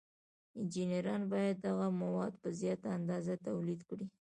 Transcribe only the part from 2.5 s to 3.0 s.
زیاته